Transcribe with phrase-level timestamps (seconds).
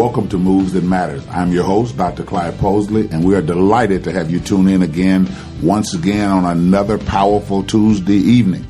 [0.00, 1.28] Welcome to Moves That Matters.
[1.28, 2.24] I'm your host, Dr.
[2.24, 5.28] Clyde Posley, and we are delighted to have you tune in again,
[5.62, 8.66] once again, on another powerful Tuesday evening.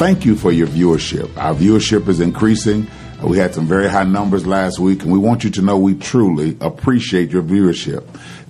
[0.00, 1.30] Thank you for your viewership.
[1.36, 2.88] Our viewership is increasing.
[3.22, 5.78] Uh, we had some very high numbers last week, and we want you to know
[5.78, 8.04] we truly appreciate your viewership.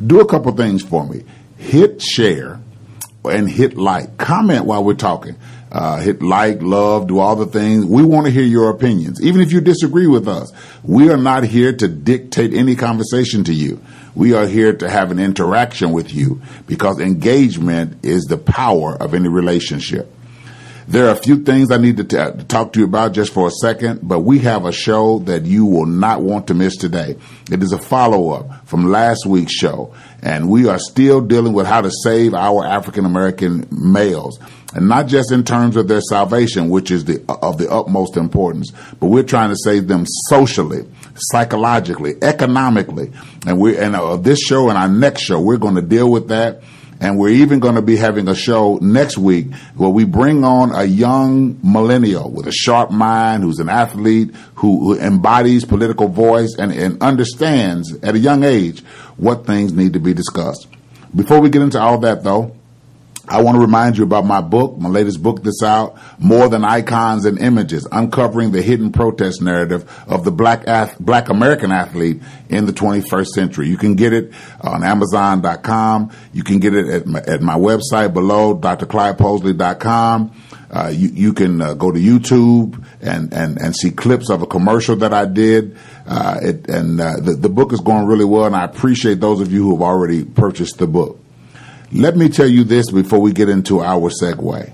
[0.06, 1.24] Do a couple things for me.
[1.58, 2.58] Hit share
[3.22, 4.16] and hit like.
[4.16, 5.36] Comment while we're talking.
[5.74, 7.84] Uh, hit like, love, do all the things.
[7.84, 9.20] We want to hear your opinions.
[9.20, 10.52] Even if you disagree with us,
[10.84, 13.82] we are not here to dictate any conversation to you.
[14.14, 19.14] We are here to have an interaction with you because engagement is the power of
[19.14, 20.14] any relationship.
[20.86, 23.48] There are a few things I need to, t- talk to you about just for
[23.48, 27.16] a second, but we have a show that you will not want to miss today.
[27.50, 31.66] It is a follow up from last week's show, and we are still dealing with
[31.66, 34.38] how to save our African American males.
[34.74, 38.70] And not just in terms of their salvation, which is the, of the utmost importance,
[39.00, 43.10] but we're trying to save them socially, psychologically, economically.
[43.46, 46.28] And we, and uh, this show and our next show, we're going to deal with
[46.28, 46.62] that
[47.04, 50.74] and we're even going to be having a show next week where we bring on
[50.74, 56.56] a young millennial with a sharp mind who's an athlete who, who embodies political voice
[56.58, 58.80] and, and understands at a young age
[59.18, 60.66] what things need to be discussed.
[61.14, 62.56] Before we get into all that though,
[63.26, 66.62] I want to remind you about my book, my latest book that's out, More Than
[66.62, 72.22] Icons and Images, uncovering the hidden protest narrative of the black ath- black American athlete
[72.50, 73.68] in the 21st century.
[73.68, 76.12] You can get it on Amazon.com.
[76.34, 80.32] You can get it at my, at my website below, drclydeposley.com.
[80.70, 84.46] Uh, you, you can uh, go to YouTube and, and, and see clips of a
[84.46, 85.78] commercial that I did.
[86.06, 89.40] Uh, it, and uh, the, the book is going really well, and I appreciate those
[89.40, 91.23] of you who have already purchased the book.
[91.92, 94.72] Let me tell you this before we get into our segue.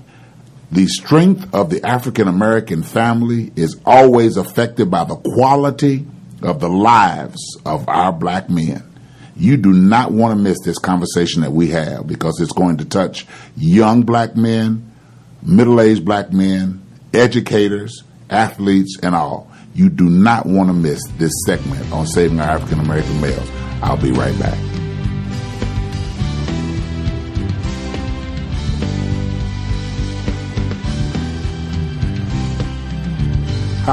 [0.71, 6.05] The strength of the African American family is always affected by the quality
[6.41, 8.83] of the lives of our black men.
[9.35, 12.85] You do not want to miss this conversation that we have because it's going to
[12.85, 13.25] touch
[13.57, 14.91] young black men,
[15.41, 16.81] middle aged black men,
[17.13, 19.51] educators, athletes, and all.
[19.73, 23.49] You do not want to miss this segment on saving our African American males.
[23.81, 24.57] I'll be right back.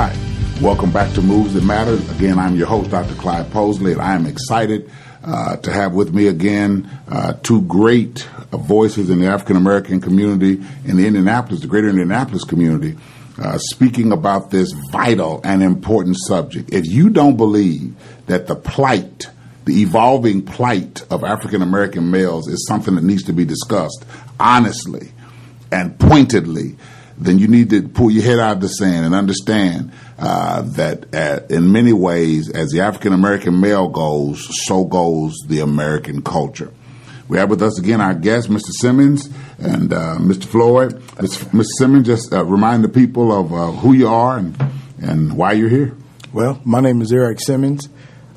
[0.00, 0.16] Hi,
[0.62, 1.94] welcome back to Moves That Matter.
[2.12, 3.16] Again, I'm your host, Dr.
[3.16, 4.88] Clyde Posley, and I am excited
[5.25, 8.20] uh, to have with me again uh, two great
[8.53, 12.97] voices in the African American community in the Indianapolis, the greater Indianapolis community,
[13.42, 16.72] uh, speaking about this vital and important subject.
[16.72, 19.26] If you don't believe that the plight,
[19.64, 24.04] the evolving plight of African American males is something that needs to be discussed
[24.38, 25.10] honestly
[25.72, 26.76] and pointedly,
[27.21, 31.15] then you need to pull your head out of the sand and understand uh, that
[31.15, 36.73] uh, in many ways, as the African American male goes, so goes the American culture.
[37.29, 38.71] We have with us again our guest, Mr.
[38.81, 40.45] Simmons and uh, Mr.
[40.45, 40.99] Floyd.
[41.17, 41.65] Mr.
[41.79, 44.56] Simmons, just uh, remind the people of uh, who you are and,
[45.03, 45.95] and why you're here.
[46.33, 47.89] Well, my name is Eric Simmons.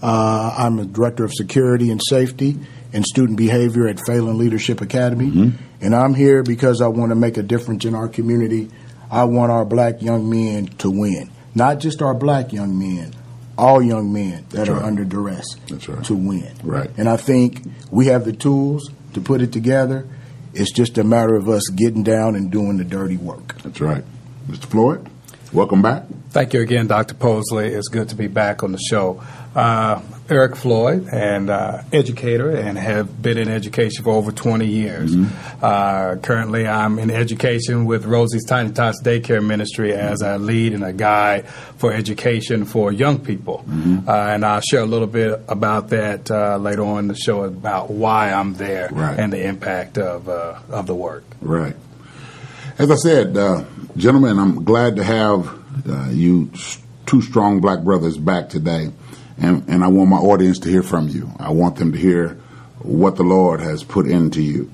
[0.01, 2.57] Uh, I'm a director of security and safety
[2.91, 5.27] and student behavior at Phalen Leadership Academy.
[5.27, 5.70] Mm-hmm.
[5.81, 8.69] And I'm here because I want to make a difference in our community.
[9.09, 11.31] I want our black young men to win.
[11.55, 13.13] Not just our black young men,
[13.57, 14.83] all young men that That's are right.
[14.85, 16.03] under duress right.
[16.05, 16.53] to win.
[16.63, 16.89] Right.
[16.97, 20.07] And I think we have the tools to put it together.
[20.53, 23.61] It's just a matter of us getting down and doing the dirty work.
[23.61, 24.03] That's right.
[24.47, 24.65] Mr.
[24.65, 25.09] Floyd,
[25.51, 26.03] welcome back.
[26.29, 27.13] Thank you again, Dr.
[27.13, 27.69] Posley.
[27.71, 29.21] It's good to be back on the show.
[29.55, 35.13] Uh, Eric Floyd, and uh, educator, and have been in education for over 20 years.
[35.13, 35.63] Mm-hmm.
[35.63, 40.85] Uh, currently, I'm in education with Rosie's Tiny Tots Daycare Ministry as a lead and
[40.85, 41.47] a guide
[41.77, 43.65] for education for young people.
[43.67, 44.07] Mm-hmm.
[44.07, 47.43] Uh, and I'll share a little bit about that uh, later on in the show
[47.43, 49.19] about why I'm there Right.
[49.19, 51.25] and the impact of uh, of the work.
[51.41, 51.75] Right.
[52.77, 53.65] As I said, uh,
[53.97, 55.49] gentlemen, I'm glad to have
[55.89, 56.49] uh, you
[57.05, 58.91] two strong black brothers back today,
[59.41, 61.31] and, and I want my audience to hear from you.
[61.39, 62.39] I want them to hear
[62.79, 64.71] what the Lord has put into you.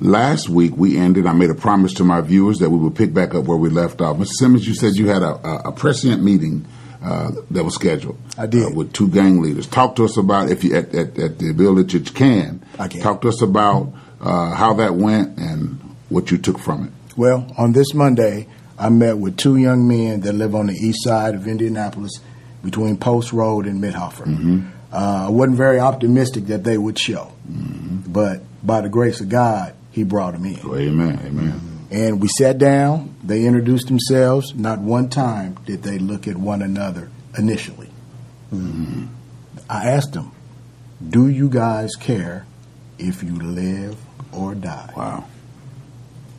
[0.00, 1.26] Last week we ended.
[1.26, 3.68] I made a promise to my viewers that we would pick back up where we
[3.68, 4.16] left off.
[4.16, 4.26] Mr.
[4.28, 6.66] Simmons, you said you had a, a, a prescient meeting
[7.02, 8.18] uh, that was scheduled.
[8.36, 8.66] I did.
[8.66, 9.66] uh, with two gang leaders.
[9.66, 12.62] Talk to us about if you at, at, at the ability that you can.
[12.78, 13.00] I can.
[13.00, 15.78] Talk to us about uh, how that went and
[16.08, 16.92] what you took from it.
[17.16, 21.04] Well, on this Monday, I met with two young men that live on the east
[21.04, 22.20] side of Indianapolis
[22.62, 24.26] between Post Road and Mitthoeffer.
[24.26, 24.60] Mm-hmm.
[24.92, 28.12] Uh, I wasn't very optimistic that they would show, mm-hmm.
[28.12, 30.68] but by the grace of God, He brought them in.
[30.68, 31.86] Well, amen, amen.
[31.90, 34.54] And we sat down, they introduced themselves.
[34.54, 37.88] Not one time did they look at one another initially.
[38.52, 39.06] Mm-hmm.
[39.68, 40.32] I asked them,
[41.06, 42.46] "Do you guys care
[42.98, 43.96] if you live
[44.32, 45.24] or die?" Wow.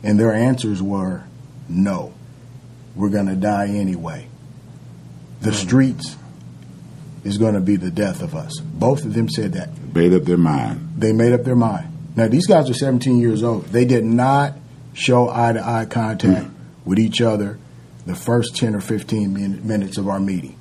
[0.02, 1.24] And their answers were,
[1.68, 2.12] "No,
[2.94, 4.28] we're going to die anyway.
[5.42, 6.16] The um, streets
[7.24, 9.70] is going to be the death of us." Both of them said that.
[9.94, 10.94] Made up their mind.
[10.96, 11.88] They made up their mind.
[12.16, 13.66] Now these guys are 17 years old.
[13.66, 14.54] They did not
[14.94, 16.54] show eye to eye contact mm.
[16.84, 17.58] with each other
[18.06, 20.58] the first 10 or 15 min- minutes of our meeting.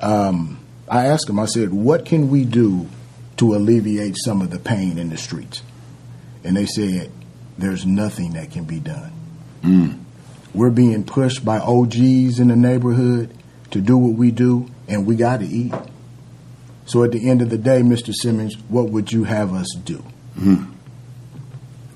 [0.00, 0.58] Um,
[0.88, 2.88] I asked them, I said, what can we do
[3.38, 5.62] to alleviate some of the pain in the streets?
[6.44, 7.10] And they said,
[7.58, 9.12] there's nothing that can be done.
[9.62, 10.00] Mm.
[10.54, 13.35] We're being pushed by OGs in the neighborhood
[13.70, 15.74] to do what we do, and we got to eat.
[16.86, 18.12] So at the end of the day, Mr.
[18.14, 19.98] Simmons, what would you have us do?
[20.34, 20.72] Hmm.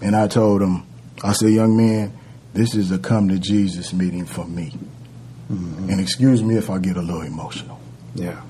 [0.00, 0.84] And I told him,
[1.22, 2.12] I said, young man,
[2.54, 4.74] this is a come to Jesus meeting for me.
[5.50, 5.90] Mm-hmm.
[5.90, 7.80] And excuse me if I get a little emotional.
[8.14, 8.40] Yeah.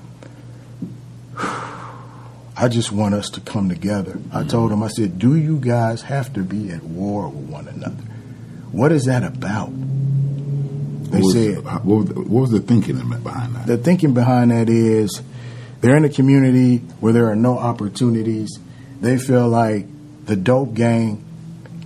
[2.55, 4.19] I just want us to come together.
[4.31, 4.47] I mm-hmm.
[4.47, 8.03] told him, I said, do you guys have to be at war with one another?
[8.71, 9.71] What is that about?
[11.11, 13.67] They What was, said, what, was the, what was the thinking behind that?
[13.67, 15.21] the thinking behind that is
[15.81, 18.59] they're in a community where there are no opportunities.
[19.01, 19.87] They feel like
[20.25, 21.23] the dope game,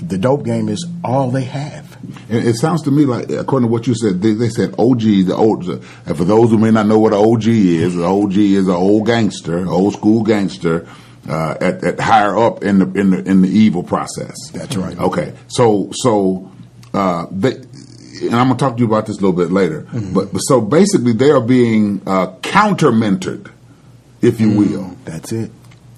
[0.01, 1.98] the dope game is all they have.
[2.30, 5.01] It, it sounds to me like, according to what you said, they, they said OG,
[5.01, 8.38] the old, and for those who may not know what an OG is, an OG
[8.38, 10.88] is an old gangster, old school gangster,
[11.28, 14.36] uh, at, at higher up in the, in the, in the evil process.
[14.54, 14.98] That's right.
[15.00, 15.33] Okay.
[15.48, 16.51] So, so,
[16.94, 17.56] uh, they,
[18.21, 20.13] and I'm gonna talk to you about this a little bit later, Mm-hmm.
[20.13, 23.50] but, but so basically they are being, uh, counter mentored,
[24.21, 25.51] if you will That's it.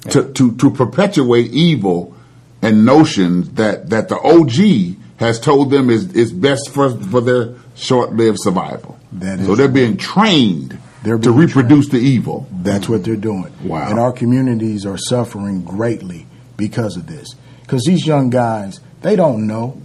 [0.09, 2.15] to, to, to perpetuate evil
[2.61, 7.55] and notions that, that the OG has told them is, is best for, for their
[7.75, 8.99] short lived survival.
[9.13, 12.47] That so they're being trained They're to being reproduce the evil.
[12.51, 13.53] That's what they're doing.
[13.63, 13.89] Wow.
[13.89, 16.25] And our communities are suffering greatly
[16.57, 17.29] because of this.
[17.61, 19.81] Because these young guys, they don't know.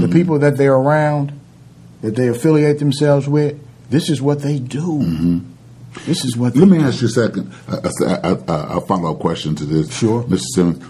[0.00, 1.38] The people that they're around,
[2.02, 3.58] that they affiliate themselves with,
[3.90, 5.42] this is what they do.
[6.06, 9.20] This is what Let me ask you a second, a, a, a, a follow up
[9.20, 9.96] question to this.
[9.96, 10.24] Sure.
[10.24, 10.40] Mr.
[10.54, 10.84] Simmons.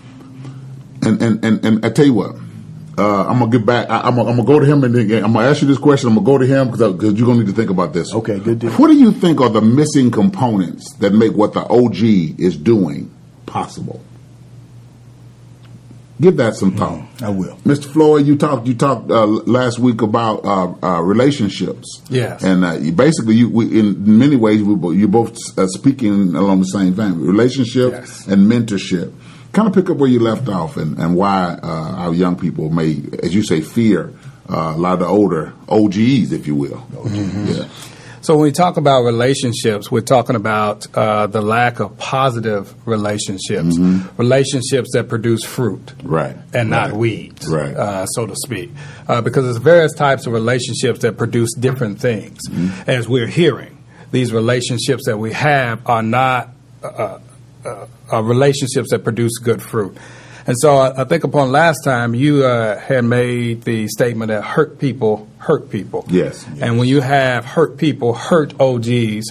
[1.02, 2.36] And, and, and, and I tell you what,
[2.96, 3.90] uh, I'm gonna get back.
[3.90, 5.78] I, I'm, gonna, I'm gonna go to him and then I'm gonna ask you this
[5.78, 6.08] question.
[6.08, 8.14] I'm gonna go to him because you're gonna need to think about this.
[8.14, 8.70] Okay, good deal.
[8.72, 13.12] What do you think are the missing components that make what the OG is doing
[13.46, 14.02] possible?
[16.20, 17.00] Give that some thought.
[17.22, 17.56] I will.
[17.64, 17.86] Mr.
[17.86, 22.00] Floyd, you talked you talked uh, last week about uh, uh, relationships.
[22.08, 22.44] Yes.
[22.44, 26.60] and uh, you, basically, you we, in many ways we, you're both uh, speaking along
[26.60, 28.26] the same vein: relationship Yes.
[28.28, 29.12] and mentorship.
[29.52, 31.66] Kind of pick up where you left off, and, and why uh,
[32.06, 34.12] our young people may, as you say, fear
[34.48, 36.84] uh, a lot of the older OGs, if you will.
[37.04, 37.66] Yeah.
[38.24, 43.78] So when we talk about relationships, we're talking about uh, the lack of positive relationships,
[44.16, 46.34] relationships that produce fruit, Right.
[46.54, 46.96] and not Right.
[46.96, 47.76] weeds, Right.
[47.76, 48.72] uh, so to speak.
[49.06, 52.38] Uh, because there's various types of relationships that produce different things.
[52.86, 53.76] As we're hearing,
[54.10, 56.48] these relationships that we have are not
[56.82, 57.18] uh,
[57.66, 59.98] uh, uh, relationships that produce good fruit.
[60.46, 64.42] And so I, I think upon last time you uh, had made the statement that
[64.42, 66.04] hurt people hurt people.
[66.08, 66.46] Yes.
[66.60, 69.30] And when you have hurt people, hurt OGs,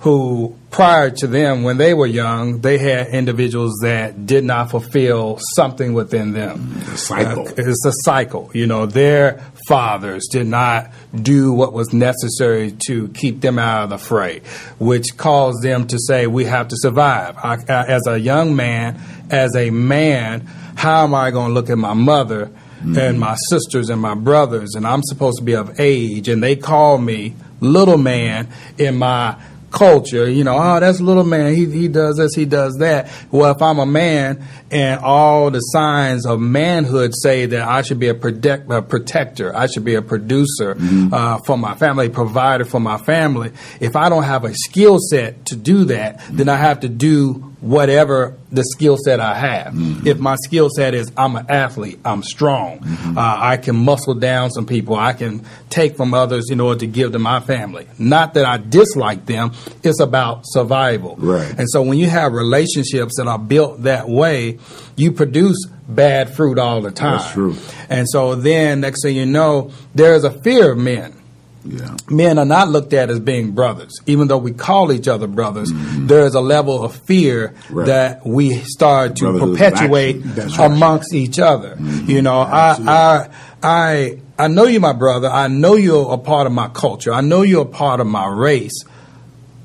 [0.00, 5.38] who prior to them, when they were young, they had individuals that did not fulfill
[5.56, 6.72] something within them.
[6.92, 7.48] a cycle.
[7.48, 8.50] Uh, it's a cycle.
[8.54, 13.90] You know, their fathers did not do what was necessary to keep them out of
[13.90, 14.40] the fray,
[14.78, 17.36] which caused them to say, we have to survive.
[17.36, 18.98] I, I, as a young man,
[19.30, 20.40] as a man,
[20.74, 24.74] how am I going to look at my mother and my sisters and my brothers,
[24.74, 28.48] and I'm supposed to be of age, and they call me little man
[28.78, 29.36] in my
[29.70, 31.54] culture, you know, oh, that's a little man.
[31.54, 33.10] He he does this, he does that.
[33.30, 37.98] Well, if I'm a man and all the signs of manhood say that I should
[37.98, 40.76] be a, protect, a protector, I should be a producer
[41.12, 43.52] uh, for my family, provider for my family.
[43.80, 47.54] If I don't have a skill set to do that, then I have to do
[47.60, 49.74] whatever the skill set I have.
[50.06, 54.50] If my skill set is I'm an athlete, I'm strong, uh, I can muscle down
[54.50, 57.86] some people, I can take from others in order to give to my family.
[57.98, 61.16] Not that I dislike them, it's about survival.
[61.18, 61.58] Right.
[61.58, 64.58] And so when you have relationships that are built that way,
[64.96, 67.18] you produce bad fruit all the time.
[67.18, 67.56] That's true.
[67.88, 71.17] And so then next thing you know, there is a fear of men
[71.64, 71.96] Yeah.
[72.08, 73.92] men are not looked at as being brothers.
[74.06, 77.74] Even though we call each other brothers, there is a level of fear Mm-hmm.
[77.74, 77.86] Right.
[77.86, 80.16] that we start to Brotherhood perpetuate.
[80.24, 80.58] Right.
[80.58, 81.76] amongst each other.
[81.76, 82.10] Mm-hmm.
[82.10, 83.28] You know, I, I,
[83.62, 85.28] I, I know you, my brother.
[85.28, 87.12] I know you're a part of my culture.
[87.12, 88.84] I know you're a part of my race.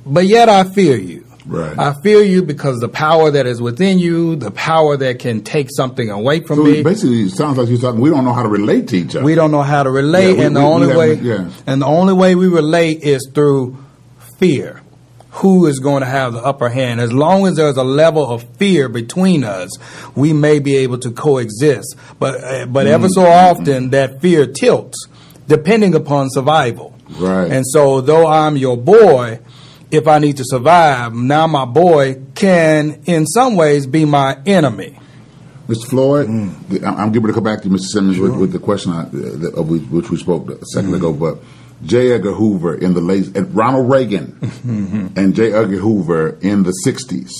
[0.05, 1.22] but yet I fear you.
[1.45, 1.77] Right.
[1.77, 5.67] I feel you because the power that is within you, the power that can take
[5.75, 6.83] something away from So me.
[6.83, 7.99] basically, it sounds like you're talking.
[7.99, 9.25] We don't know how to relate to each other.
[9.25, 11.49] We don't know how to relate, Yeah, we- and the we- only way, yeah.
[11.67, 13.77] and the only way we relate is through
[14.39, 14.79] fear.
[15.37, 17.01] Who is going to have the upper hand?
[17.01, 19.69] As long as there's a level of fear between us,
[20.15, 21.95] we may be able to coexist.
[22.19, 23.59] But uh, but ever so Mm-hmm.
[23.61, 25.07] often, that fear tilts,
[25.47, 26.95] depending upon survival.
[27.17, 27.51] Right.
[27.51, 29.39] And so, though I'm your boy,
[29.93, 34.99] if I need to survive, now my boy can, in some ways, be my enemy.
[35.67, 35.85] Mr.
[35.85, 36.83] Floyd, mm.
[36.83, 37.85] I- I'm going to come back to you, Mr.
[37.85, 40.93] Simmons, with, with the question I, uh, of which which we spoke a 2nd mm-hmm.
[40.95, 41.13] ago.
[41.13, 41.39] But
[41.85, 42.11] J.
[42.11, 45.17] Edgar Hoover in the late, and Ronald Reagan mm-hmm.
[45.17, 45.53] and J.
[45.53, 47.31] Edgar Hoover in the 60s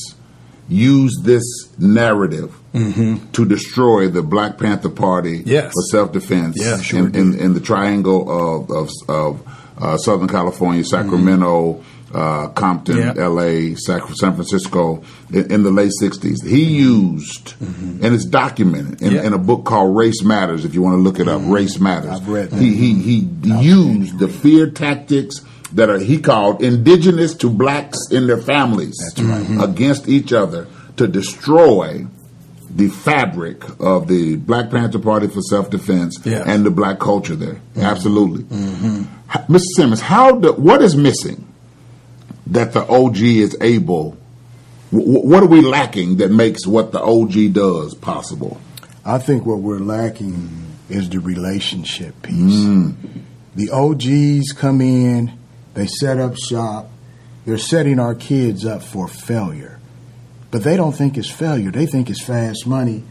[0.70, 1.44] used this
[1.78, 3.30] narrative mm-hmm.
[3.32, 5.74] to destroy the Black Panther Party Yes.
[5.74, 10.84] for self-defense Yeah, sure in, in, in the triangle of, of, of uh, Southern California,
[10.84, 11.84] Sacramento,
[12.14, 13.14] uh, Compton, Yeah.
[13.18, 16.46] L.A., San Francisco, in, in the late '60s.
[16.46, 18.04] He used, mm-hmm.
[18.06, 19.24] and it's documented in, Yeah.
[19.24, 20.66] in a book called Race Matters.
[20.66, 21.52] If you want to look it up, mm-hmm.
[21.52, 22.12] Race Matters.
[22.12, 22.60] I've read that.
[22.60, 23.28] He he he
[23.62, 25.42] used the fear tactics
[25.74, 29.60] that are he called indigenous to blacks in their families mm-hmm.
[29.60, 30.68] against each other
[30.98, 32.06] to destroy
[32.70, 36.44] the fabric of the Black Panther Party for self defense Yes.
[36.48, 37.60] and the black culture there.
[37.78, 38.42] Absolutely.
[38.52, 39.60] H- Mr.
[39.76, 41.48] Simmons, how do, what is missing
[42.48, 44.12] that the OG is able?
[44.92, 48.60] wh- What are we lacking that makes what the OG does possible?
[49.06, 50.50] I think what we're lacking
[50.90, 52.36] is the relationship piece.
[52.36, 52.96] Mm.
[53.56, 55.32] The OGs come in,
[55.74, 56.90] they set up shop,
[57.46, 59.80] they're setting our kids up for failure.
[60.52, 63.04] But they don't think it's failure, they think it's fast money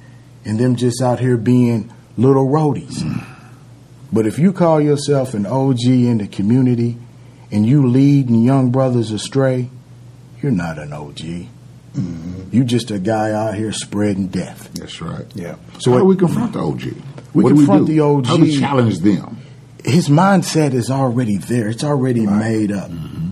[0.44, 2.98] and them just out here being little roadies.
[2.98, 3.24] Mm.
[4.12, 6.98] But if you call yourself an OG in the community
[7.52, 9.70] and you leading young brothers astray,
[10.42, 11.16] you're not an OG.
[11.16, 12.48] Mm-hmm.
[12.50, 14.72] You just a guy out here spreading death.
[14.74, 15.26] That's right.
[15.34, 15.56] Yeah.
[15.78, 16.82] So how do we confront the OG?
[17.34, 17.92] We what do confront do?
[17.92, 18.26] the OG.
[18.26, 19.42] How do we challenge them?
[19.84, 21.68] his mindset is already there.
[21.68, 22.90] It's already made up.
[22.90, 23.30] Mm-hmm.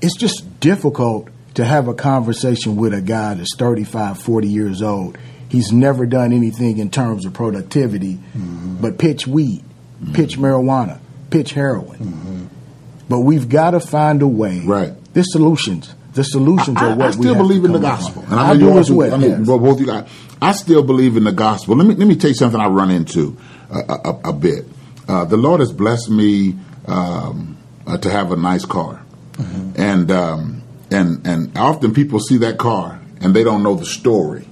[0.00, 5.18] It's just difficult to have a conversation with a guy that's 35, 40 years old.
[5.48, 8.80] He's never done anything in terms of productivity mm-hmm.
[8.80, 9.64] but pitch weed,
[10.12, 12.50] pitch marijuana, pitch heroin.
[13.08, 14.60] But we've got to find a way.
[14.60, 14.92] Right.
[15.14, 15.94] The solutions.
[16.12, 18.54] The solutions I, are what I we still believe in the up gospel, and I,
[18.54, 19.14] know you as well.
[19.14, 19.46] I know yes.
[19.46, 20.10] both you guys.
[20.42, 21.76] I still believe in the gospel.
[21.76, 23.36] Let me let me tell you something I run into
[23.70, 24.64] a, a, a bit.
[25.06, 29.80] Uh, the Lord has blessed me um, uh, to have a nice car, Mm-hmm.
[29.80, 34.46] and um, and and often people see that car and they don't know the story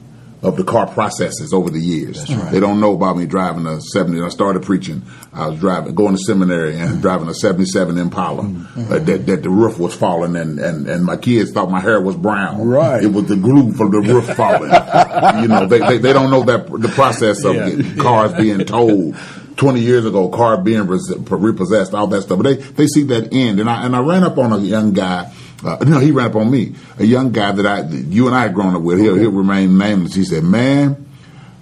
[0.46, 2.24] of the car processes over the years.
[2.52, 4.22] They don't know about me driving a 70.
[4.22, 5.02] I started preaching.
[5.32, 8.92] I was driving, going to seminary and driving a 77 Impala Mm-hmm.
[8.92, 12.00] uh, that, that the roof was falling and, and, and my kids thought my hair
[12.00, 12.66] was brown.
[12.66, 13.02] Right.
[13.02, 14.70] It was the glue from the roof falling.
[15.42, 18.02] you know, they, they, they don't know that the process of Yeah.
[18.02, 19.16] cars being towed.
[19.56, 22.38] 20 years ago, car being repossessed, all that stuff.
[22.42, 23.58] But they, they see that end.
[23.58, 25.32] And I, and I ran up on a young guy.
[25.64, 26.74] Uh, no, he ran up on me.
[26.98, 28.98] A young guy that I, that you and I had grown up with.
[28.98, 30.14] He'll, he'll remain nameless.
[30.14, 31.06] He said, man,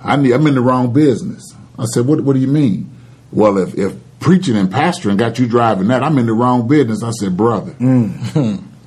[0.02, 1.54] I need, I'm in the wrong business.
[1.78, 2.90] I said, what, what do you mean?
[3.32, 7.02] Well, if, if preaching and pastoring got you driving that, I'm in the wrong business.
[7.02, 7.72] I said, brother,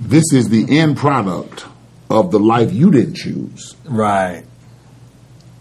[0.01, 1.65] this is the end product
[2.09, 3.75] of the life you didn't choose.
[3.85, 4.43] Right.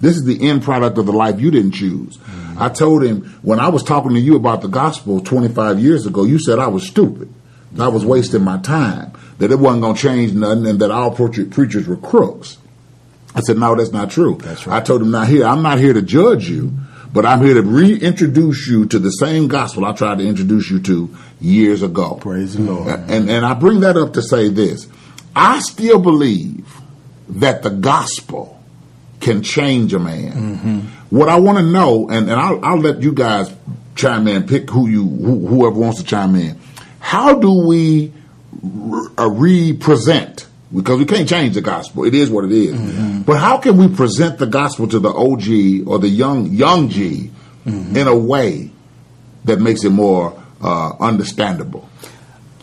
[0.01, 2.19] This is the end product of the life you didn't choose.
[2.59, 6.25] I told him when I was talking to you about the gospel 25 years ago,
[6.25, 7.33] you said I was stupid.
[7.79, 9.13] I was wasting my time.
[9.39, 12.59] That it wasn't going to change nothing and that all preacher- preachers were crooks.
[13.35, 14.39] I said, no, that's not true.
[14.41, 14.81] That's right.
[14.81, 16.73] I told him, now here, I'm not here to judge you,
[17.13, 20.81] but I'm here to reintroduce you to the same gospel I tried to introduce you
[20.81, 22.15] to years ago.
[22.15, 22.89] Praise the Lord.
[22.89, 24.89] And, and I bring that up to say this.
[25.35, 26.67] I still believe
[27.29, 28.63] that the gospel
[29.21, 30.33] can change a man.
[30.33, 30.79] Mm-hmm.
[31.17, 33.53] What I want to know, and, and I'll, I'll let you guys
[33.97, 36.59] chime in, pick who you, who, whoever wants to chime in.
[37.01, 38.13] How do we
[38.63, 40.47] represent?
[40.75, 42.05] Because we can't change the gospel.
[42.05, 43.25] It is what it is.
[43.25, 47.31] But how can we present the gospel to the OG or the young young G
[47.65, 48.71] in a way
[49.45, 51.89] that makes it more uh, understandable?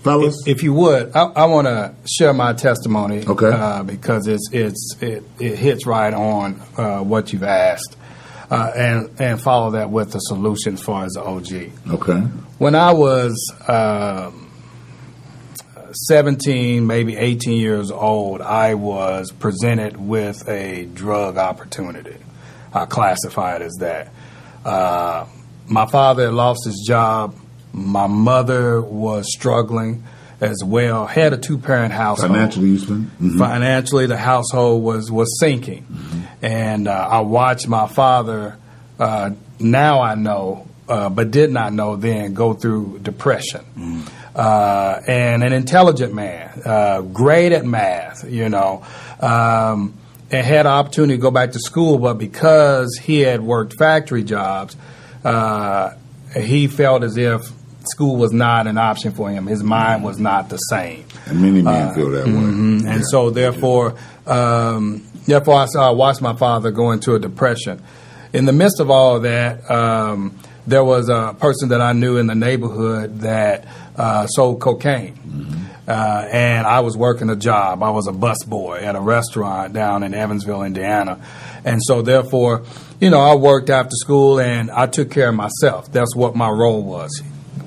[0.04, 0.36] Fellas?
[0.46, 3.26] If, if you would, I, I want to share my testimony.
[3.26, 3.48] Okay.
[3.48, 7.96] Uh, because it's it's it, it hits right on uh, what you've asked,
[8.52, 11.72] uh, and and follow that with the solution as far as the OG.
[11.90, 12.20] okay.
[12.58, 13.34] When I was
[13.68, 14.43] um
[15.94, 22.18] 17, maybe 18 years old, I was presented with a drug opportunity.
[22.74, 24.12] I classify it as that.
[24.66, 25.26] Uh,
[25.68, 27.36] my father had lost his job.
[27.72, 30.04] My mother was struggling.
[30.42, 31.06] as well.
[31.06, 32.32] Had a two parent household.
[32.32, 32.76] Financially.
[32.76, 33.40] Mm-hmm.
[33.40, 36.46] Financially, the household was was sinking, mm-hmm.
[36.46, 38.58] and uh, I watched my father.
[39.00, 43.62] Uh, now I know, uh, but did not know then, go through depression.
[43.78, 44.10] Mm.
[44.36, 48.84] Uh, and an intelligent man, uh, great at math, you know,
[49.20, 49.94] um,
[50.32, 54.24] and had an opportunity to go back to school, but because he had worked factory
[54.24, 54.76] jobs,
[55.24, 55.92] uh,
[56.36, 57.52] he felt as if
[57.86, 59.46] school was not an option for him.
[59.46, 61.06] His mind was not the same.
[61.26, 62.80] And many men uh, feel that mm-hmm.
[62.86, 62.92] way.
[62.92, 63.08] And yeah.
[63.12, 67.84] so, therefore, um, therefore, I, saw, I watched my father go into a depression.
[68.34, 72.18] In the midst of all of that, um, there was a person that I knew
[72.18, 75.16] in the neighborhood that uh, sold cocaine.
[75.16, 75.64] Mm-hmm.
[75.86, 77.84] Uh, and I was working a job.
[77.84, 81.22] I was a busboy at a restaurant down in Evansville, Indiana.
[81.66, 82.64] And so, therefore,
[83.02, 85.92] you know, I worked after school and I took care of myself.
[85.92, 87.22] That's what my role was.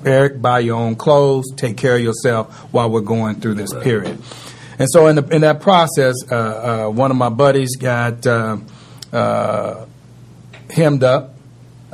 [0.04, 3.84] Eric, buy your own clothes, take care of yourself while we're going through this right.
[3.84, 4.22] period.
[4.78, 8.56] And so, in, the, in that process, uh, uh, one of my buddies got uh,
[9.12, 9.84] uh,
[10.70, 11.35] hemmed up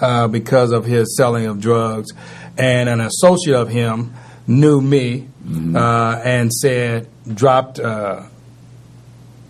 [0.02, 2.11] uh, because of his selling of drugs,
[2.59, 4.12] and an associate of him
[4.47, 5.76] knew me mm-hmm.
[5.76, 7.80] and said, dropped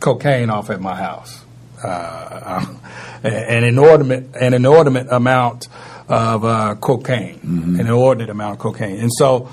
[0.03, 1.43] cocaine off at my house.
[1.83, 2.67] Uh,
[3.25, 5.69] an inordinate an inordinate amount
[6.09, 7.81] of uh, cocaine, mm-hmm.
[7.81, 9.49] an inordinate amount of cocaine, and so.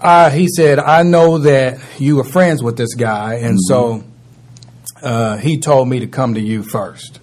[0.00, 4.02] Uh, he said, I know that you were friends with this guy, and mm-hmm.
[4.02, 4.04] so
[5.02, 7.18] uh, he told me to come to you first.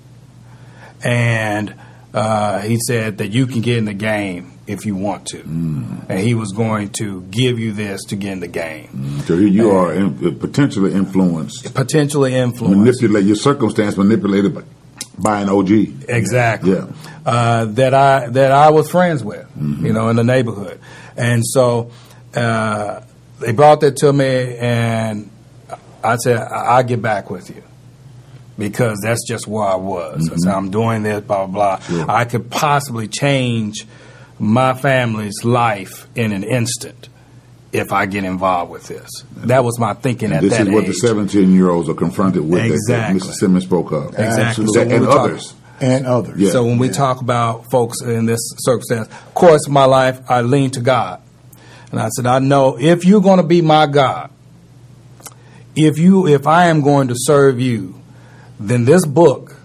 [1.06, 1.76] And
[2.16, 5.38] uh, he said that you can get in the game if you want to.
[5.38, 6.10] Mm.
[6.10, 8.88] And he was going to give you this to get in the game.
[8.88, 9.22] Mm.
[9.22, 11.74] So you and are in, potentially influenced.
[11.76, 12.80] Potentially influenced.
[12.80, 14.64] Manipulate your circumstance manipulated by,
[15.20, 15.72] by an OG.
[16.10, 16.74] Exactly.
[16.74, 16.88] Yeah.
[17.24, 19.86] Uh, that I that I was friends with, mm-hmm.
[19.86, 20.80] you know, in the neighborhood,
[21.18, 21.90] and so
[22.36, 23.02] uh,
[23.40, 25.32] they brought that to me, and
[26.04, 27.64] I said I'll get back with you
[28.58, 30.26] because that's just where I was.
[30.26, 30.34] Mm-hmm.
[30.34, 31.80] I said I'm doing this, blah blah blah.
[31.80, 32.10] Sure.
[32.10, 33.86] I could possibly change
[34.40, 37.10] my family's life in an instant
[37.72, 39.10] if I get involved with this.
[39.38, 40.50] That was my thinking and at that age.
[40.50, 40.88] this that is what age.
[40.88, 43.20] the 17 year olds are confronted with exactly.
[43.20, 43.34] that, Mr.
[43.34, 44.10] Simmons spoke of.
[44.18, 44.68] Exactly.
[44.68, 45.48] So and others.
[45.50, 46.40] Talk, and others.
[46.40, 46.52] Yeah.
[46.52, 46.94] So when we yeah.
[46.94, 51.22] talk about folks in this circumstance, of course, my life, I lean to God.
[51.92, 54.32] And I said, I know if you're going to be my God,
[55.76, 58.02] if you, if I am going to serve you,
[58.60, 59.56] then this book,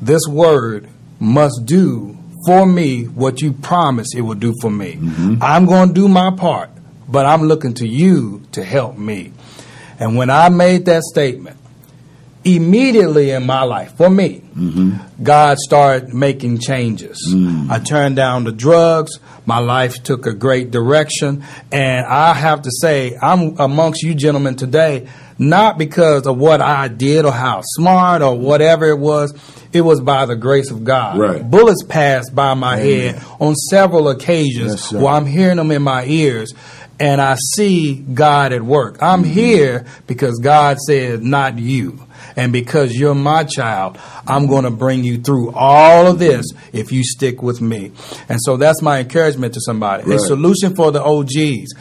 [0.00, 0.88] this word
[1.20, 4.94] must do for me what you promised it will do for me.
[4.94, 5.42] Mm-hmm.
[5.42, 6.70] I'm going to do my part,
[7.08, 9.32] but I'm looking to you to help me.
[9.98, 11.56] And when I made that statement,
[12.44, 15.22] immediately in my life, for me, mm-hmm.
[15.22, 17.32] God started making changes.
[17.32, 17.70] Mm.
[17.70, 19.20] I turned down the drugs.
[19.46, 21.44] My life took a great direction.
[21.70, 25.08] And I have to say, I'm amongst you gentlemen today,
[25.48, 29.34] not because of what I did or how smart or whatever it was
[29.72, 31.18] it was by the grace of God.
[31.18, 31.50] Right.
[31.50, 33.14] Bullets passed by my Amen.
[33.14, 36.52] head on several occasions yes, where I'm hearing them in my ears
[37.00, 39.02] and I see God at work.
[39.02, 39.32] I'm mm-hmm.
[39.32, 42.06] here because God said, not you.
[42.36, 46.92] And because you're my child, I'm going to bring you through all of this if
[46.92, 47.92] you stick with me.
[48.28, 50.04] And so that's my encouragement to somebody.
[50.04, 50.16] Right.
[50.16, 51.74] A solution for the OGs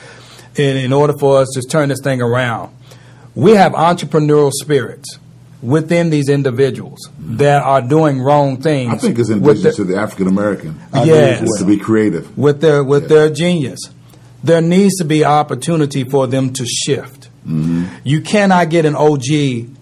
[0.58, 2.76] in, in order for us to turn this thing around.
[3.36, 5.20] We have entrepreneurial spirits
[5.62, 8.94] within these individuals that are doing wrong things.
[8.94, 10.80] I think it's indigenous to the African American.
[10.94, 13.80] Yes, to be creative with their with their genius.
[14.44, 17.30] There needs to be opportunity for them to shift.
[17.46, 17.86] Mm-hmm.
[18.04, 19.24] You cannot get an OG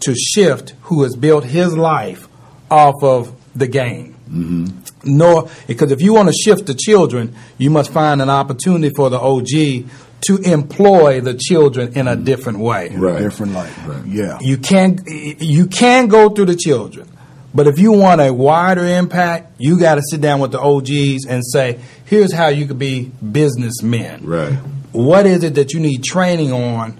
[0.02, 2.28] to shift who has built his life
[2.70, 4.16] off of the game.
[4.30, 4.68] Mm-hmm.
[5.06, 9.10] Nor because if you want to shift the children, you must find an opportunity for
[9.10, 9.90] the OG
[10.22, 12.90] to employ the children in a different way.
[12.90, 13.20] Right.
[13.20, 13.72] Different light.
[13.86, 14.06] Right.
[14.06, 14.38] Yeah.
[14.42, 17.10] You can you can go through the children,
[17.54, 21.26] but if you want a wider impact, you got to sit down with the OGs
[21.26, 24.54] and say, "Here's how you could be businessmen." Right.
[24.92, 27.00] What is it that you need training on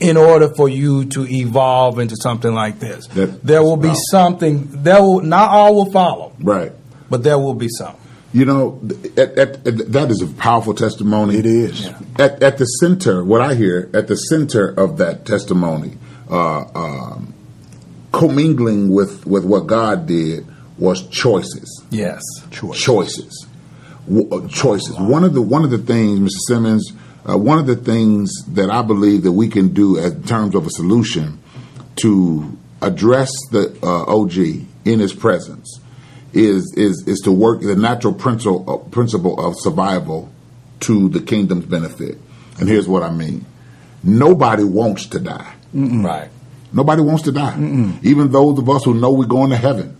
[0.00, 3.06] in order for you to evolve into something like this?
[3.08, 4.68] That, there will be something.
[4.82, 6.34] There will not all will follow.
[6.40, 6.72] Right.
[7.10, 7.96] But there will be some.
[8.32, 8.80] You know,
[9.18, 11.36] at, at, at, that is a powerful testimony.
[11.36, 11.84] It is.
[11.84, 11.98] Yeah.
[12.18, 15.98] At, the center, what I hear, at the center of that testimony,
[16.30, 17.34] uh, um,
[18.10, 20.46] commingling with, with what God did
[20.78, 21.84] was choices.
[21.90, 22.82] Yes, choices.
[22.82, 23.46] Choices.
[24.08, 24.96] W- uh, choices.
[24.98, 25.08] Wow.
[25.08, 26.38] One of the one of the things, Mr.
[26.48, 26.92] Simmons,
[27.28, 30.66] uh, one of the things that I believe that we can do in terms of
[30.66, 31.38] a solution
[31.96, 35.78] to address the uh, OG in his presence
[36.32, 40.30] is is is to work the natural principle uh, principle of survival
[40.80, 42.18] to the kingdom's benefit.
[42.58, 43.44] And here's what I mean
[44.02, 45.54] nobody wants to die.
[45.72, 46.30] Right.
[46.72, 47.54] Nobody wants to die.
[48.02, 49.98] Even those of us who know we're going to heaven.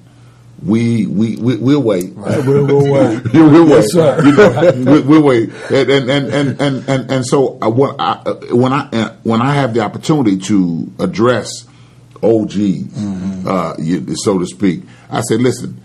[0.65, 2.13] We we we we'll wait.
[2.17, 3.25] We'll, we'll wait.
[3.35, 3.69] we'll wait.
[3.69, 4.23] Yes, sir.
[4.25, 5.51] You know, we, we'll wait.
[5.71, 9.43] And and and and and, and, and so when I uh, when I uh, when
[9.43, 11.67] I have the opportunity to address
[12.23, 12.97] OGs,
[13.47, 13.75] uh,
[14.15, 15.82] so to speak, I say, listen.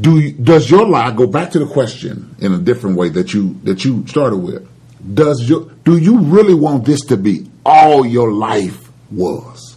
[0.00, 3.32] Do you, does your life go back to the question in a different way that
[3.32, 4.68] you that you started with?
[5.14, 9.76] Does your do you really want this to be all your life was?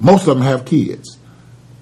[0.00, 1.18] Most of them have kids.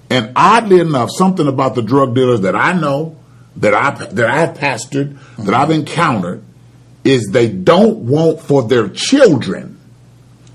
[0.09, 3.17] And oddly enough, something about the drug dealers that I know,
[3.57, 6.43] that I that I've pastored, that I've encountered,
[7.03, 9.79] is they don't want for their children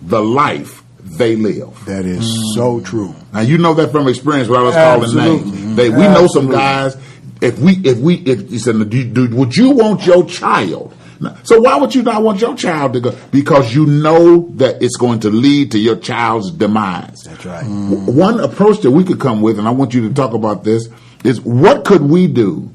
[0.02, 1.84] the life they live.
[1.86, 2.84] That is so mm.
[2.84, 3.14] true.
[3.32, 5.76] Now you know that from experience where I was calling names.
[5.76, 6.96] They, we know some guys.
[7.40, 10.94] If we if we if you said, do, do, would you want your child?
[11.42, 13.18] So why would you not want your child to go?
[13.30, 17.24] Because you know that it's going to lead to your child's demise.
[17.24, 17.62] That's right.
[17.62, 20.64] W- One approach that we could come with, and I want you to talk about
[20.64, 20.88] this,
[21.22, 22.70] is what could we do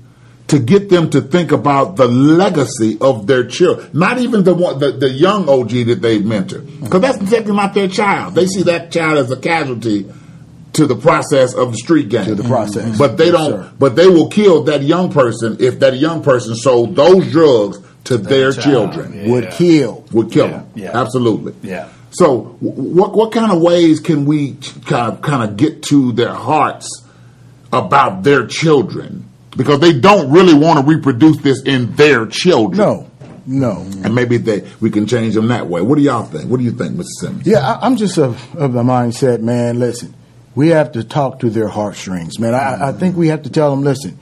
[0.47, 3.89] to get them to think about the legacy of their children?
[3.93, 7.73] Not even the one, the, the young OG that they mentor, because that's technically not
[7.73, 8.35] their child.
[8.35, 10.11] They see that child as a casualty
[10.73, 12.25] to the process of the street gang.
[12.25, 12.97] To the process.
[12.97, 13.51] But they don't.
[13.51, 13.71] sir.
[13.79, 18.17] But they will kill that young person if that young person sold those drugs to
[18.17, 19.13] their child, children.
[19.13, 19.31] yeah.
[19.31, 20.05] Would kill.
[20.11, 20.71] Would kill Yeah, them.
[20.75, 20.91] yeah.
[21.01, 21.55] Absolutely.
[21.63, 21.89] Yeah.
[22.11, 24.53] So, what what kind of ways can we
[24.85, 26.87] kind of kind of get to their hearts
[27.73, 32.77] about their children because they don't really want to reproduce this in their children?
[32.77, 33.09] No,
[33.45, 33.81] no.
[34.03, 35.81] And maybe they we can change them that way.
[35.81, 36.49] What do y'all think?
[36.49, 37.03] What do you think, Mr.
[37.19, 37.47] Simmons?
[37.47, 39.79] Yeah, I, I'm just of, of the mindset, man.
[39.79, 40.13] Listen,
[40.55, 42.53] we have to talk to their heartstrings, man.
[42.55, 44.17] I, I think we have to tell them, listen,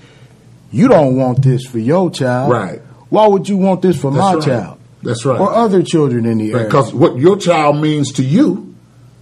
[0.71, 2.81] you don't want this for your child, Right.
[3.09, 4.43] Why would you want this for That's my right.
[4.43, 4.79] child?
[5.03, 5.39] That's right.
[5.39, 6.65] Or other children in the area?
[6.65, 8.73] Because what your child means to you,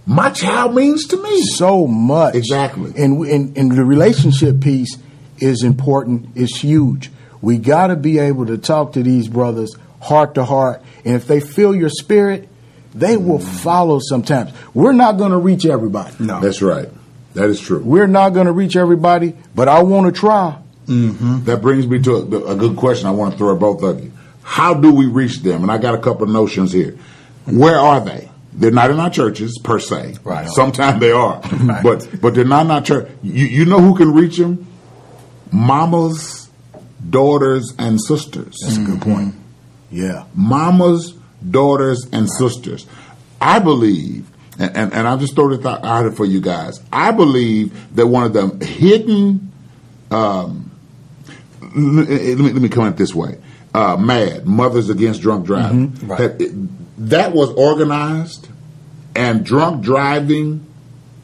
[0.06, 1.42] my child means to me.
[1.42, 2.34] so much.
[2.34, 2.92] Exactly.
[2.96, 4.96] And, we- and, and the relationship piece
[5.42, 7.10] is important, it's huge.
[7.40, 10.82] We got to be able to talk to these brothers heart to heart.
[11.04, 12.48] And if they feel your spirit,
[12.94, 13.42] they will mm.
[13.62, 14.52] follow sometimes.
[14.74, 16.14] We're not going to reach everybody.
[16.18, 16.40] No.
[16.40, 16.88] That's right.
[17.34, 17.82] That is true.
[17.82, 20.58] We're not going to reach everybody, but I want to try.
[20.86, 21.44] Mm-hmm.
[21.44, 23.06] That brings me to a, a good question.
[23.06, 24.12] I want to throw at both of you.
[24.42, 25.62] How do we reach them?
[25.62, 26.98] And I got a couple of notions here.
[27.46, 28.28] Where are they?
[28.52, 30.16] They're not in our churches per se.
[30.24, 30.48] Right.
[30.48, 31.82] Sometimes they are, Right.
[31.82, 33.10] but but they're not in our church.
[33.22, 34.66] You, you know who can reach them?
[35.52, 36.50] Mamas,
[37.08, 38.56] daughters, and sisters.
[38.62, 39.34] That's a good point.
[39.90, 40.24] Yeah.
[40.34, 41.12] mamas,
[41.48, 42.86] daughters, and sisters.
[43.40, 44.26] I believe,
[44.58, 46.80] and, and, and I'll just throw this out out for you guys.
[46.92, 49.52] I believe that one of the hidden,
[50.10, 50.70] um,
[51.60, 53.38] let, me, let me come at it this way.
[53.74, 55.94] Uh, MAD, Mothers Against Drunk Driving.
[56.06, 56.18] Right.
[56.18, 58.48] That, it- that was organized,
[59.16, 60.64] and drunk driving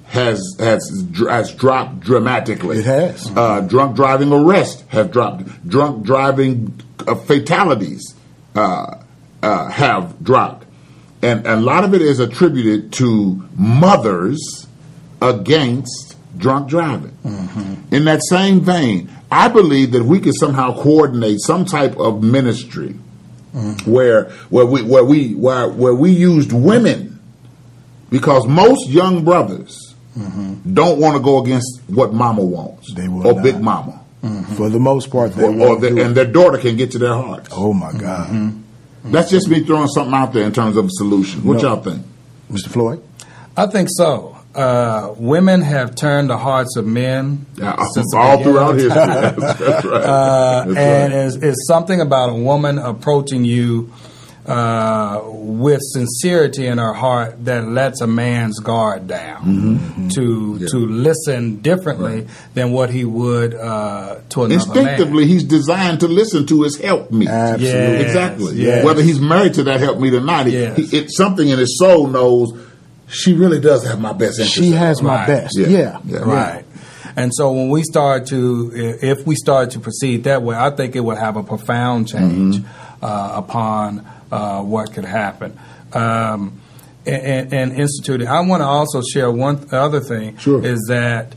[0.09, 2.79] has has has dropped dramatically.
[2.79, 3.31] It has.
[3.35, 5.69] Uh, drunk driving arrests have dropped.
[5.69, 8.15] Drunk driving uh, fatalities
[8.55, 9.03] uh,
[9.43, 10.67] uh, have dropped,
[11.23, 14.67] and a lot of it is attributed to mothers
[15.21, 17.17] against drunk driving.
[17.91, 22.93] In that same vein, I believe that we could somehow coordinate some type of ministry
[23.85, 27.19] where where we where we where where we used women
[28.11, 33.35] because most young brothers don't want to go against what mama wants They will or
[33.35, 33.43] not.
[33.43, 34.01] big mama
[34.57, 37.15] For the most part, they or, or the, and their daughter can get to their
[37.15, 37.49] hearts.
[37.53, 38.55] Oh, my God.
[39.05, 41.45] That's just me throwing something out there in terms of a solution.
[41.45, 41.75] What No.
[41.75, 42.05] y'all think?
[42.51, 42.69] Mr.
[42.69, 43.03] Floyd?
[43.57, 44.37] I think so.
[44.55, 48.89] Uh, women have turned the hearts of men Yeah, since all throughout history.
[48.91, 50.03] That's, that's right.
[50.03, 51.23] Uh, That's and right.
[51.27, 53.93] it's, it's something about a woman approaching you
[54.49, 60.09] uh, with sincerity in her heart that lets a man's guard down Mm-hmm.
[60.09, 60.69] to Yeah.
[60.69, 65.29] to listen differently than what he would uh, to another Instinctively, man.
[65.29, 67.29] he's designed to listen to his help me.
[67.29, 67.69] Absolutely.
[67.69, 68.55] Yes, Exactly.
[68.57, 68.85] yes.
[68.85, 70.77] Whether he's married to that help me or not, Yes.
[70.79, 72.53] he, it's something in his soul knows
[73.11, 74.55] she really does have my best interest.
[74.55, 75.27] She has my Right.
[75.27, 75.59] best.
[75.59, 75.69] Yeah.
[75.69, 75.99] Yeah.
[76.07, 76.19] Yeah.
[76.21, 76.65] Right.
[77.17, 78.71] And so when we start to,
[79.03, 82.63] if we start to proceed that way, I think it would have a profound change
[83.03, 85.59] uh, upon uh, what could happen.
[85.93, 86.61] Um,
[87.07, 88.27] and, and instituted.
[88.29, 90.63] I want to also share one other thing Sure.
[90.63, 91.35] is that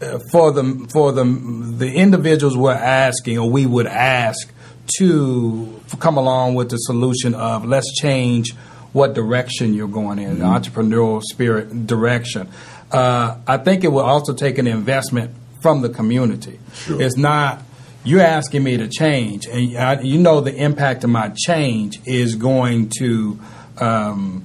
[0.00, 4.50] uh, for the for the the individuals we're asking or we would ask
[4.98, 8.54] to come along with the solution of let's change
[8.92, 12.48] what direction you're going in, the entrepreneurial spirit direction.
[12.90, 16.60] Uh, I think it will also take an investment from the community.
[16.74, 17.02] Sure.
[17.02, 17.62] It's not
[18.04, 22.34] you're asking me to change, and I, you know the impact of my change is
[22.36, 23.40] going to
[23.78, 24.44] um,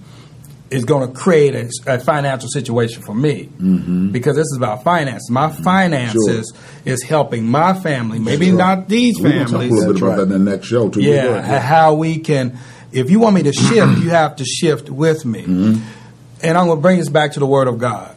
[0.71, 4.11] is going to create a, a, financial situation for me mm-hmm.
[4.11, 5.29] because this is about finance.
[5.29, 6.93] My finances sure.
[6.93, 8.57] is helping my family, maybe right.
[8.57, 9.51] not these families.
[9.51, 11.01] Talk a little bit about that in the next show too.
[11.01, 12.57] Yeah, how we can.
[12.91, 15.41] If you want me to shift, you have to shift with me.
[15.43, 15.87] Mm-hmm.
[16.41, 18.15] And I'm going to bring this back to the Word of God.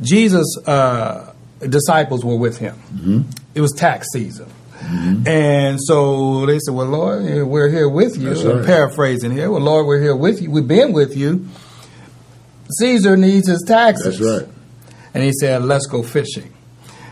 [0.00, 2.76] Jesus' uh, disciples were with him.
[2.92, 3.22] Mm-hmm.
[3.54, 4.48] It was tax season.
[4.84, 5.26] Mm-hmm.
[5.26, 8.32] And so they said, Well, Lord, we're here with you.
[8.32, 8.46] Right.
[8.46, 9.50] I'm paraphrasing here.
[9.50, 10.50] Well, Lord, we're here with you.
[10.50, 11.48] We've been with you.
[12.78, 14.18] Caesar needs his taxes.
[14.18, 14.54] That's right.
[15.14, 16.52] And he said, Let's go fishing.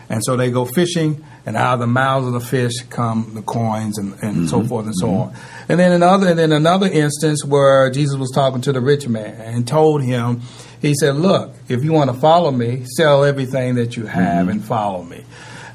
[0.09, 3.41] And so they go fishing, and out of the mouths of the fish come the
[3.41, 4.47] coins and, and mm-hmm.
[4.47, 5.29] so forth and so mm-hmm.
[5.29, 5.35] on.
[5.69, 9.39] And then another and then another instance where Jesus was talking to the rich man
[9.41, 10.41] and told him,
[10.81, 14.49] he said, Look, if you want to follow me, sell everything that you have Mm-hmm.
[14.49, 15.23] and follow me.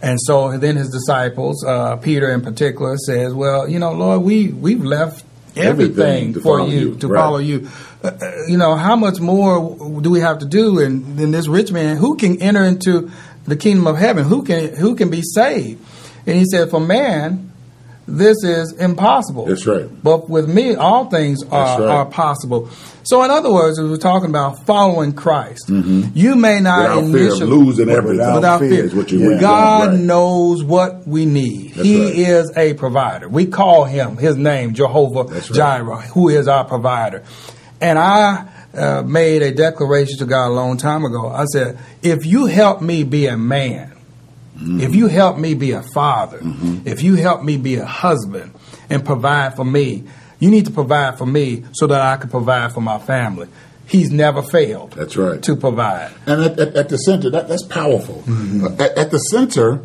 [0.01, 4.49] And so then his disciples, uh, Peter in particular, says, Well, you know, Lord, we,
[4.49, 5.25] we've left
[5.57, 6.95] everything, Everything for you, you.
[6.97, 7.21] to Right.
[7.21, 7.69] follow you.
[8.03, 10.79] Uh, uh, you know, how much more do we have to do?
[10.79, 13.11] And then this rich man, who can enter into
[13.45, 14.25] the kingdom of heaven?
[14.25, 15.85] Who can who can be saved?
[16.27, 17.48] And he said, For man,
[18.11, 19.44] this is impossible.
[19.44, 19.87] That's right.
[20.03, 21.88] But with me, all things are, That's right.
[21.88, 22.71] are possible.
[23.03, 25.68] So, in other words, we're talking about following Christ.
[25.68, 27.12] You may not Mm-hmm.
[27.12, 28.18] Without fear of losing everything.
[28.18, 28.85] Without without fear fear.
[28.85, 29.40] is what you- Yeah.
[29.40, 30.01] God Right.
[30.01, 31.75] knows what we need.
[31.75, 32.14] That's he right.
[32.16, 33.29] is a provider.
[33.29, 35.57] We call him his name, Jehovah That's right.
[35.57, 37.23] Jireh, who is our provider.
[37.81, 41.29] And I uh, made a declaration to God a long time ago.
[41.29, 43.92] I said, if you help me be a man,
[44.59, 44.81] Mm-hmm.
[44.81, 46.40] if you help me be a father,
[46.85, 48.53] if you help me be a husband
[48.90, 50.03] and provide for me,
[50.40, 53.47] you need to provide for me so that I can provide for my family.
[53.87, 55.40] He's never failed That's right.
[55.44, 56.12] to provide.
[56.27, 58.16] And at, at, at the center, that, that's powerful.
[58.27, 58.64] Mm-hmm.
[58.66, 59.81] Uh, At, at the center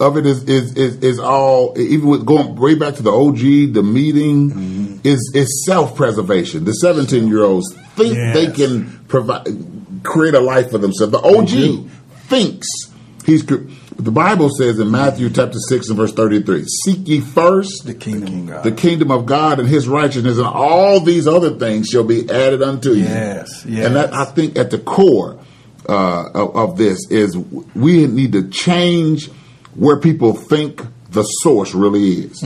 [0.00, 3.74] of it is, is is is all even with going way back to the OG,
[3.74, 4.96] the meeting Mm-hmm.
[5.04, 6.64] is is self preservation.
[6.64, 8.34] The seventeen year olds think Yes.
[8.34, 9.46] they can provide
[10.04, 11.12] create a life for themselves.
[11.12, 11.90] The OG
[12.28, 12.68] thinks
[13.26, 13.44] he's.
[13.98, 17.94] The Bible says in Matthew chapter six and verse thirty three, "Seek ye first The
[17.94, 18.64] kingdom of God.
[18.64, 22.62] the kingdom of God and His righteousness, and all these other things shall be added
[22.62, 23.86] unto you." Yes, yes.
[23.86, 25.38] And that I think at the core
[25.88, 27.36] uh, of, of this is
[27.74, 29.30] we need to change
[29.74, 32.40] where people think the source really is,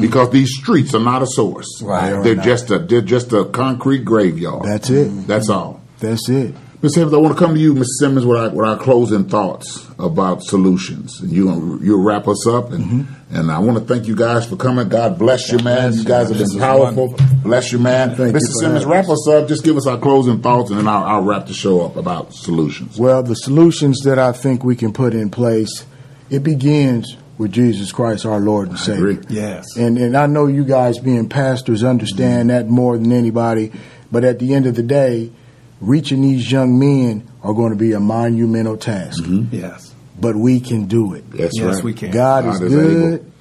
[0.00, 1.66] because these streets are not a source.
[1.80, 1.86] Mm-hmm.
[1.86, 2.22] Right.
[2.24, 4.64] They're just a they're just a concrete graveyard.
[4.64, 5.26] That's it.
[5.26, 5.82] That's all.
[6.00, 6.54] That's it.
[6.86, 6.94] Ms.
[6.94, 7.98] Simmons, I want to come to you, Ms.
[7.98, 11.20] Simmons, with our, with our closing thoughts about solutions.
[11.20, 12.70] And you, you'll wrap us up.
[12.70, 13.34] And, Mm-hmm.
[13.36, 14.88] and I want to thank you guys for coming.
[14.88, 15.92] God bless you, man.
[15.94, 17.08] You guys have been powerful.
[17.08, 17.38] wonderful.
[17.42, 18.10] Bless you, man.
[18.14, 18.46] Thank you Mr.
[18.52, 19.48] for Simmons, wrap us up.
[19.48, 22.32] Just give us our closing thoughts, and then I'll, I'll wrap the show up about
[22.32, 22.98] solutions.
[23.00, 25.84] Well, the solutions that I think we can put in place,
[26.30, 29.08] it begins with Jesus Christ, our Lord and Savior.
[29.08, 29.24] agree.
[29.28, 29.76] Yes.
[29.76, 33.72] And and I know you guys being pastors understand that more than anybody,
[34.12, 35.32] but at the end of the day,
[35.80, 39.22] reaching these young men are going to be a monumental task.
[39.22, 39.54] Mm-hmm.
[39.54, 39.94] Yes.
[40.18, 41.30] But we can do it.
[41.30, 41.84] That's Yes, right.
[41.84, 42.10] we can.
[42.10, 43.32] God, God is is good able.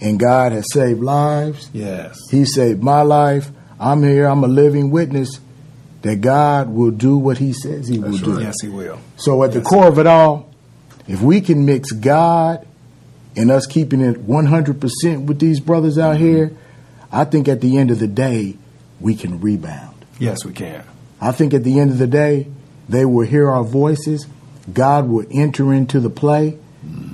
[0.00, 1.68] and God has saved lives.
[1.72, 2.18] Yes.
[2.30, 3.50] He saved my life.
[3.80, 4.26] I'm here.
[4.26, 5.40] I'm a living witness
[6.02, 8.40] that God will do what he says he will That's do.
[8.40, 9.00] Yes, he will.
[9.16, 10.48] So at the core of it all,
[11.08, 12.66] if we can mix God
[13.36, 16.24] and us keeping it 100% with these brothers out mm-hmm.
[16.24, 16.56] here,
[17.10, 18.56] I think at the end of the day,
[19.00, 20.04] we can rebound.
[20.18, 20.84] Yes, we can.
[21.20, 22.48] I think at the end of the day,
[22.88, 24.26] they will hear our voices,
[24.72, 26.58] God will enter into the play,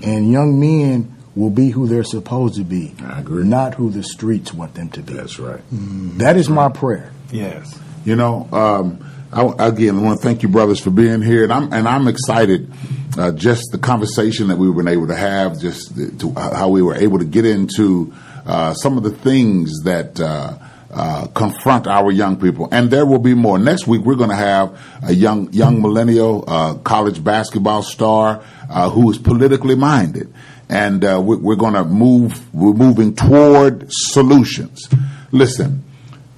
[0.03, 3.45] and young men will be who they're supposed to be, I agree.
[3.45, 5.15] not who the streets want them to be.
[5.15, 5.61] That's right.
[5.71, 7.13] That is my prayer.
[7.31, 7.79] Yes.
[8.05, 11.53] You know, um, I, again, I want to thank you, brothers, for being here, and
[11.53, 12.71] I'm and I'm excited.
[13.17, 16.69] Uh, just the conversation that we've been able to have, just the, to, uh, how
[16.69, 18.13] we were able to get into
[18.45, 20.59] uh, some of the things that uh,
[20.93, 23.59] uh, confront our young people, and there will be more.
[23.59, 28.91] Next week, we're going to have a young young millennial uh, college basketball star uh,
[28.91, 30.33] who is politically minded,
[30.69, 32.55] and uh, we, we're going to move.
[32.55, 34.89] We're moving toward solutions.
[35.31, 35.85] Listen.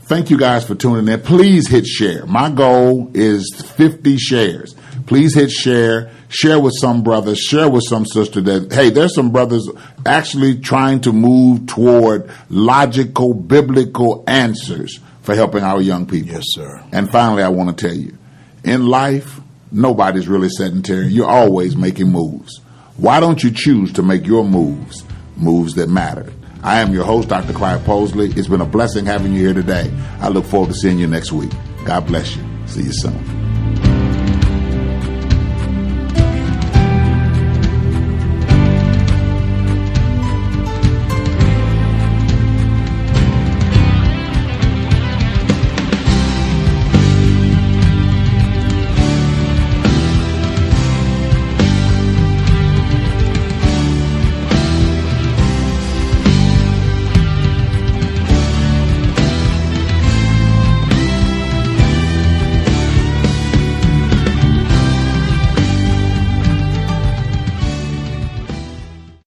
[0.06, 1.22] Thank you guys for tuning in.
[1.22, 2.26] Please hit share.
[2.26, 4.74] My goal is 50 shares.
[5.06, 6.10] Please hit share.
[6.34, 7.38] Share with some brothers.
[7.38, 9.70] Share with some sister that, hey, there's some brothers
[10.04, 16.32] actually trying to move toward logical, biblical answers for helping our young people.
[16.32, 16.82] Yes, sir.
[16.90, 18.18] And finally, I want to tell you,
[18.64, 19.38] in life,
[19.70, 21.06] nobody's really sedentary.
[21.06, 22.60] You're always making moves.
[22.96, 25.04] Why don't you choose to make your moves,
[25.36, 26.32] moves that matter?
[26.64, 27.52] I am your host, Dr.
[27.52, 28.36] Clyde Posley.
[28.36, 29.88] It's been a blessing having you here today.
[30.18, 31.52] I look forward to seeing you next week.
[31.84, 32.42] God bless you.
[32.66, 33.43] See you soon.